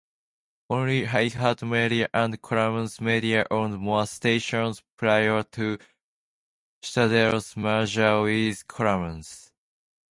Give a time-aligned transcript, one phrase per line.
[0.71, 5.77] Only iHeartMedia and Cumulus Media owned more stations prior to
[6.81, 9.51] Citadel's merger with Cumulus.